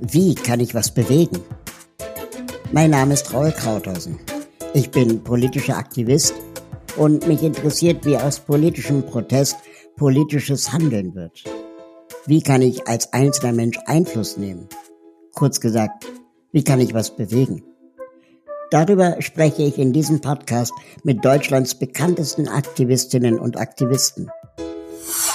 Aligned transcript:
Wie 0.00 0.34
kann 0.34 0.60
ich 0.60 0.74
was 0.74 0.94
bewegen? 0.94 1.42
Mein 2.72 2.90
Name 2.90 3.12
ist 3.12 3.34
Raul 3.34 3.52
Krauthausen. 3.52 4.18
Ich 4.72 4.90
bin 4.90 5.22
politischer 5.22 5.76
Aktivist 5.76 6.32
und 6.96 7.28
mich 7.28 7.42
interessiert, 7.42 8.06
wie 8.06 8.16
aus 8.16 8.40
politischem 8.40 9.02
Protest 9.04 9.58
politisches 9.96 10.72
Handeln 10.72 11.14
wird. 11.14 11.44
Wie 12.24 12.40
kann 12.40 12.62
ich 12.62 12.88
als 12.88 13.12
einzelner 13.12 13.52
Mensch 13.52 13.78
Einfluss 13.84 14.38
nehmen? 14.38 14.68
Kurz 15.34 15.60
gesagt, 15.60 16.06
wie 16.50 16.64
kann 16.64 16.80
ich 16.80 16.94
was 16.94 17.14
bewegen? 17.14 17.62
Darüber 18.70 19.20
spreche 19.20 19.64
ich 19.64 19.76
in 19.78 19.92
diesem 19.92 20.22
Podcast 20.22 20.72
mit 21.02 21.22
Deutschlands 21.24 21.74
bekanntesten 21.74 22.48
Aktivistinnen 22.48 23.38
und 23.38 23.58
Aktivisten. 23.58 24.30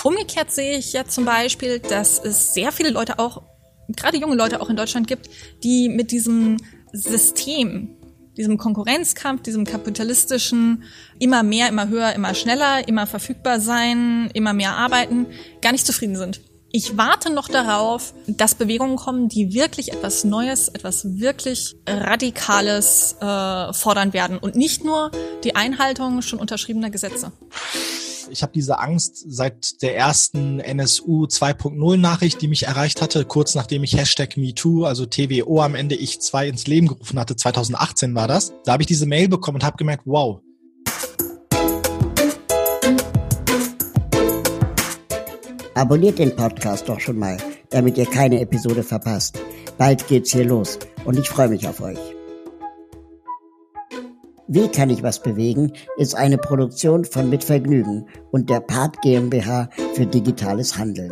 Umgekehrt 0.04 0.52
sehe 0.52 0.78
ich 0.78 0.94
ja 0.94 1.06
zum 1.06 1.26
Beispiel, 1.26 1.80
dass 1.80 2.24
es 2.24 2.54
sehr 2.54 2.72
viele 2.72 2.90
Leute 2.90 3.20
auch, 3.20 3.44
gerade 3.90 4.18
junge 4.18 4.36
Leute 4.36 4.62
auch 4.62 4.70
in 4.70 4.76
Deutschland 4.76 5.08
gibt, 5.08 5.30
die 5.64 5.90
mit 5.90 6.12
diesem 6.12 6.58
System, 6.92 7.96
diesem 8.38 8.58
Konkurrenzkampf, 8.58 9.44
diesem 9.44 9.66
kapitalistischen, 9.66 10.84
immer 11.20 11.44
mehr, 11.44 11.70
immer 11.70 11.90
höher, 11.90 12.14
immer 12.14 12.34
schneller, 12.34 12.88
immer 12.88 13.08
verfügbar 13.08 13.60
sein, 13.60 14.30
immer 14.34 14.54
mehr 14.54 14.76
arbeiten, 14.76 15.28
gar 15.62 15.72
nicht 15.72 15.86
zufrieden 15.86 16.16
sind. 16.16 16.42
Ich 16.78 16.98
warte 16.98 17.32
noch 17.32 17.48
darauf, 17.48 18.14
dass 18.28 18.56
Bewegungen 18.56 18.98
kommen, 18.98 19.30
die 19.30 19.54
wirklich 19.54 19.94
etwas 19.94 20.26
Neues, 20.26 20.68
etwas 20.68 21.20
wirklich 21.20 21.78
Radikales 21.88 23.16
äh, 23.22 23.72
fordern 23.72 24.12
werden 24.12 24.38
und 24.38 24.58
nicht 24.58 24.84
nur 24.84 25.10
die 25.46 25.56
Einhaltung 25.56 26.22
schon 26.22 26.38
unterschriebener 26.38 26.90
Gesetze. 26.90 27.32
Ich 28.30 28.42
habe 28.42 28.54
diese 28.54 28.80
Angst 28.80 29.24
seit 29.28 29.82
der 29.82 29.96
ersten 29.96 30.60
NSU 30.60 31.26
2.0 31.26 31.98
Nachricht, 31.98 32.42
die 32.42 32.48
mich 32.48 32.64
erreicht 32.64 33.02
hatte, 33.02 33.26
kurz 33.26 33.56
nachdem 33.56 33.84
ich 33.84 33.96
Hashtag 33.96 34.38
MeToo, 34.38 34.86
also 34.86 35.06
TWO 35.06 35.62
am 35.62 35.76
Ende 35.76 35.96
ich 35.96 36.22
2 36.22 36.48
ins 36.48 36.68
Leben 36.68 36.88
gerufen 36.88 37.20
hatte, 37.20 37.36
2018 37.36 38.16
war 38.16 38.28
das. 38.28 38.54
Da 38.64 38.74
habe 38.74 38.84
ich 38.84 38.88
diese 38.88 39.06
Mail 39.06 39.28
bekommen 39.28 39.58
und 39.58 39.64
habe 39.64 39.78
gemerkt, 39.78 40.04
wow, 40.06 40.42
Abonniert 45.76 46.20
den 46.20 46.34
Podcast 46.34 46.88
doch 46.88 47.02
schon 47.02 47.20
mal, 47.20 47.38
damit 47.70 47.98
ihr 47.98 48.06
keine 48.06 48.40
Episode 48.40 48.82
verpasst. 48.82 49.38
Bald 49.78 50.08
geht's 50.08 50.32
hier 50.32 50.46
los 50.46 50.80
und 51.04 51.20
ich 51.20 51.28
freue 51.28 51.50
mich 51.50 51.68
auf 51.68 51.82
euch. 51.82 52.15
Wie 54.48 54.68
kann 54.68 54.92
ich 54.92 55.02
was 55.02 55.22
bewegen 55.24 55.74
ist 55.98 56.14
eine 56.14 56.38
Produktion 56.38 57.04
von 57.04 57.30
Mitvergnügen 57.30 58.08
und 58.32 58.50
der 58.50 58.60
Part 58.60 59.02
GmbH 59.02 59.70
für 59.94 60.06
digitales 60.06 60.78
Handeln. 60.78 61.12